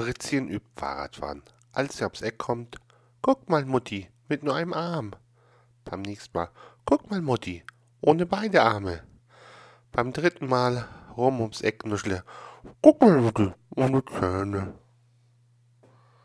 [0.00, 1.42] Fritzchen übt Fahrradfahren.
[1.72, 2.78] Als er aufs Eck kommt,
[3.20, 5.12] guck mal, Mutti, mit nur einem Arm.
[5.84, 6.48] Beim nächsten Mal,
[6.86, 7.62] guck mal, Mutti,
[8.00, 9.02] ohne beide Arme.
[9.92, 12.24] Beim dritten Mal rum ums Eck nuschle,
[12.80, 14.72] guck mal, Mutti, ohne Zähne.